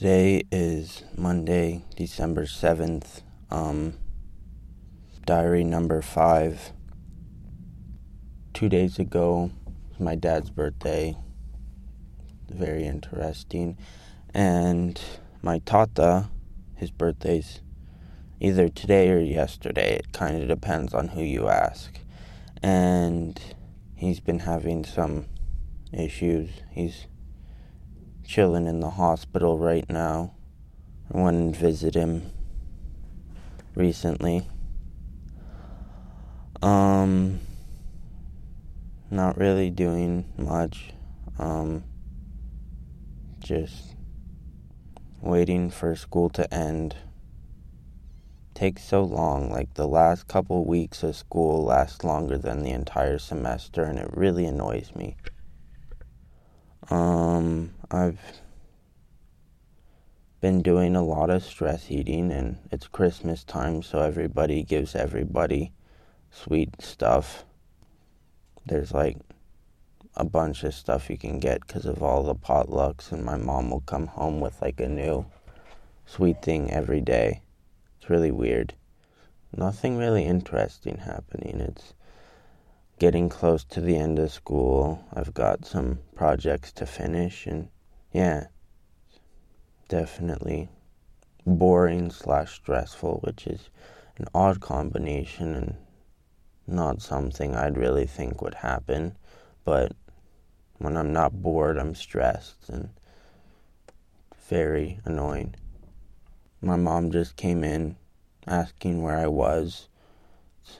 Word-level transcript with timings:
today 0.00 0.42
is 0.50 1.04
Monday, 1.14 1.84
December 1.94 2.46
7th. 2.46 3.20
Um, 3.50 3.98
diary 5.26 5.62
number 5.62 6.00
five. 6.00 6.72
Two 8.54 8.70
days 8.70 8.98
ago 8.98 9.50
was 9.90 10.00
my 10.00 10.14
dad's 10.14 10.48
birthday. 10.48 11.14
Very 12.48 12.86
interesting. 12.86 13.76
And 14.32 14.98
my 15.42 15.58
tata, 15.58 16.30
his 16.76 16.90
birthday's 16.90 17.60
either 18.40 18.70
today 18.70 19.10
or 19.10 19.20
yesterday. 19.20 19.96
It 19.96 20.14
kind 20.14 20.40
of 20.40 20.48
depends 20.48 20.94
on 20.94 21.08
who 21.08 21.20
you 21.22 21.48
ask. 21.48 21.92
And 22.62 23.38
he's 23.96 24.20
been 24.20 24.38
having 24.38 24.86
some 24.86 25.26
issues. 25.92 26.48
He's 26.70 27.06
chilling 28.30 28.68
in 28.68 28.78
the 28.78 28.90
hospital 28.90 29.58
right 29.58 29.90
now. 29.90 30.32
I 31.12 31.20
went 31.20 31.36
and 31.36 31.56
visited 31.56 32.00
him 32.00 32.30
recently. 33.74 34.46
Um, 36.62 37.40
not 39.10 39.36
really 39.36 39.68
doing 39.68 40.32
much. 40.38 40.92
Um, 41.40 41.82
just 43.40 43.96
waiting 45.20 45.68
for 45.68 45.96
school 45.96 46.30
to 46.30 46.54
end. 46.54 46.94
Takes 48.54 48.84
so 48.84 49.02
long. 49.02 49.50
Like 49.50 49.74
the 49.74 49.88
last 49.88 50.28
couple 50.28 50.64
weeks 50.64 51.02
of 51.02 51.16
school 51.16 51.64
last 51.64 52.04
longer 52.04 52.38
than 52.38 52.62
the 52.62 52.70
entire 52.70 53.18
semester, 53.18 53.82
and 53.82 53.98
it 53.98 54.08
really 54.12 54.44
annoys 54.44 54.92
me. 54.94 55.16
Um, 56.90 57.74
I've 57.92 58.20
been 60.40 60.62
doing 60.62 60.94
a 60.94 61.02
lot 61.02 61.28
of 61.28 61.42
stress 61.42 61.90
eating, 61.90 62.30
and 62.30 62.58
it's 62.70 62.86
Christmas 62.86 63.42
time, 63.42 63.82
so 63.82 64.00
everybody 64.00 64.62
gives 64.62 64.94
everybody 64.94 65.72
sweet 66.30 66.80
stuff. 66.80 67.44
There's 68.64 68.92
like 68.92 69.16
a 70.14 70.24
bunch 70.24 70.62
of 70.62 70.72
stuff 70.72 71.10
you 71.10 71.18
can 71.18 71.40
get 71.40 71.66
because 71.66 71.84
of 71.84 72.00
all 72.00 72.22
the 72.22 72.36
potlucks, 72.36 73.10
and 73.10 73.24
my 73.24 73.36
mom 73.36 73.72
will 73.72 73.80
come 73.80 74.06
home 74.06 74.38
with 74.38 74.62
like 74.62 74.78
a 74.78 74.88
new 74.88 75.26
sweet 76.06 76.42
thing 76.42 76.70
every 76.70 77.00
day. 77.00 77.42
It's 77.98 78.08
really 78.08 78.30
weird. 78.30 78.72
Nothing 79.56 79.96
really 79.96 80.24
interesting 80.24 80.98
happening. 80.98 81.60
It's 81.60 81.94
getting 83.00 83.28
close 83.28 83.64
to 83.64 83.80
the 83.80 83.96
end 83.96 84.20
of 84.20 84.30
school. 84.30 85.04
I've 85.12 85.34
got 85.34 85.66
some 85.66 85.98
projects 86.14 86.70
to 86.74 86.86
finish, 86.86 87.48
and 87.48 87.68
yeah, 88.12 88.46
definitely 89.88 90.68
boring 91.46 92.10
slash 92.10 92.54
stressful, 92.54 93.20
which 93.24 93.46
is 93.46 93.70
an 94.18 94.26
odd 94.34 94.60
combination 94.60 95.54
and 95.54 95.76
not 96.66 97.02
something 97.02 97.54
I'd 97.54 97.76
really 97.76 98.06
think 98.06 98.42
would 98.42 98.54
happen. 98.54 99.16
But 99.64 99.92
when 100.78 100.96
I'm 100.96 101.12
not 101.12 101.42
bored, 101.42 101.78
I'm 101.78 101.94
stressed 101.94 102.68
and 102.68 102.90
very 104.48 105.00
annoying. 105.04 105.54
My 106.60 106.76
mom 106.76 107.10
just 107.10 107.36
came 107.36 107.64
in 107.64 107.96
asking 108.46 109.02
where 109.02 109.16
I 109.16 109.26
was. 109.26 109.88
It's 110.64 110.78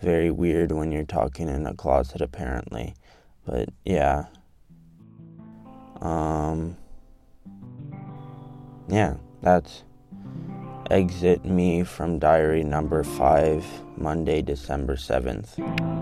very 0.00 0.30
weird 0.30 0.72
when 0.72 0.92
you're 0.92 1.04
talking 1.04 1.48
in 1.48 1.66
a 1.66 1.74
closet, 1.74 2.20
apparently. 2.20 2.94
But 3.46 3.70
yeah. 3.84 4.26
Um, 6.00 6.76
yeah, 8.88 9.14
that's 9.42 9.84
exit 10.90 11.44
me 11.44 11.84
from 11.84 12.18
diary 12.18 12.64
number 12.64 13.04
five, 13.04 13.64
Monday, 13.96 14.42
December 14.42 14.96
7th. 14.96 15.99